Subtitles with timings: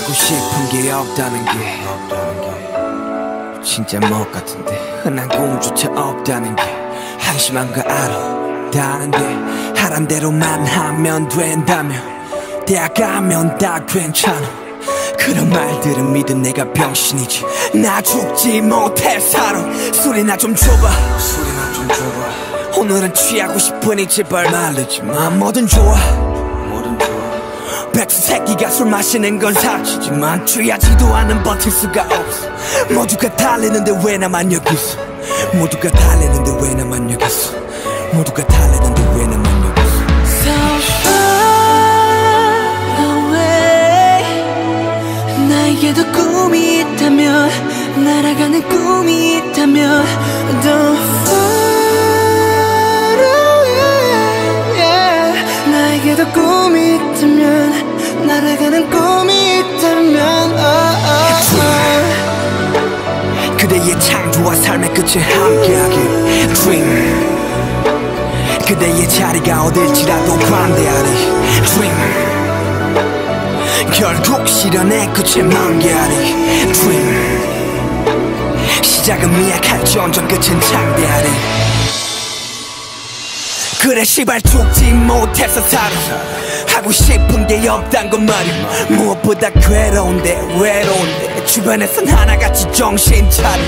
[0.00, 1.84] 하고 싶은 게 없다는 게
[3.62, 6.62] 진짜 멋 같은데 흔한 꿈조차 없다는 게
[7.18, 9.18] 한심한 거 알아 다른데
[9.76, 11.94] 하란 대로만 하면 된다며
[12.66, 14.48] 대학 가면 다 괜찮아.
[15.18, 17.44] 그런 말들은 믿은 내가 병신이지.
[17.74, 19.60] 나 죽지 못해 살아
[19.92, 21.18] 술이나 좀 줘봐.
[21.18, 22.78] 술이나 좀 줘봐.
[22.78, 25.30] 오늘은 취하고 싶으니 제발 말리지 마.
[25.30, 26.29] 뭐든 좋아
[27.92, 32.48] 백수 새끼가 술 마시는 건 사치지만 취하지도 않은 버틸 수가 없어.
[32.94, 34.98] 모두가 달리는데 왜 나만 여기 있어
[35.54, 37.52] 모두가 달리는데 왜 나만 여기 있어
[38.12, 40.00] 모두가 달리는데 왜 나만 여기 있어
[40.40, 40.52] So
[41.02, 41.30] far
[43.34, 44.24] away.
[45.48, 47.50] 나에게도 꿈이 있다면
[48.04, 50.04] 날아가는 꿈이 있다면
[50.62, 51.39] Don't far
[56.10, 62.10] 나에게도 꿈이 있다면 날아가는 꿈이 있다면 oh, oh, oh.
[63.56, 67.38] 그대의 창조와 삶의 끝에 함께하길 Dream.
[68.66, 71.10] 그대의 자리가 어딜지라도 관대하리
[71.66, 71.96] Dream.
[73.92, 77.40] 결국 실현의 끝에 만개하리 Dream.
[78.82, 81.28] 시작은 미약할지언정 끝은 창대하리
[83.80, 85.90] 그래 시발 죽지 못해서 살아.
[86.68, 88.54] 하고 싶은 게 없단 건 말이야.
[88.90, 91.44] 무엇보다 괴로운데 외로운데.
[91.46, 93.62] 주변에선 하나같이 정신 차려.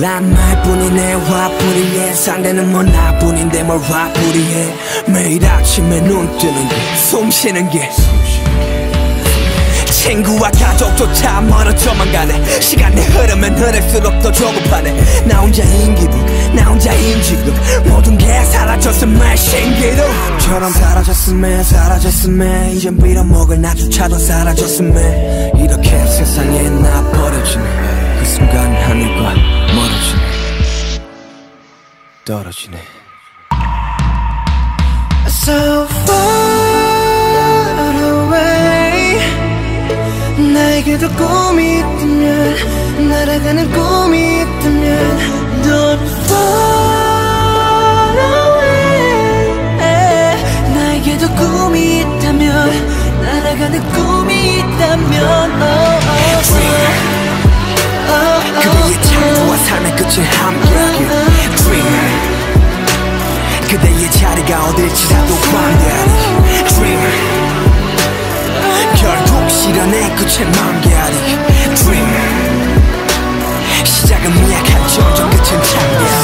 [0.00, 4.74] 란 말뿐이네 화풀이해 상대는 뭐 나뿐인데 뭘 화풀이해.
[5.06, 7.88] 매일 아침에 눈 뜨는 게숨 쉬는 게.
[9.90, 12.60] 친구와 가족조차 멀어져만 가네.
[12.60, 15.24] 시간이 흐르면 흐를수록 더 조급하네.
[15.24, 16.24] 나 혼자인 기분
[16.56, 17.54] 나 혼자인 지금
[17.88, 25.52] 모든 게 사라졌음에 신기루처럼 사라졌음에 사라졌음에 이젠 빌어먹을 나조차도 사라졌음에.
[25.56, 28.16] 이렇게 세상에 나 버려지네.
[28.18, 29.34] 그 순간 하늘과
[29.74, 30.26] 멀어지네.
[32.24, 32.78] 떨어지네.
[35.28, 36.66] So far
[38.02, 39.20] away
[40.54, 45.45] 나에게도 꿈이 있다면 날아가는 꿈이 있다면
[60.06, 61.08] 끝에 함께하길.
[61.56, 61.86] Dream.
[63.68, 66.10] 그대의 자리가 어딜지라도 관대하리
[66.68, 67.00] Dream.
[68.96, 71.16] 결국 실현의 끝에 만개하리
[71.74, 72.76] Dream.
[73.84, 76.15] 시작은 미약할지언정 끝은 창대하리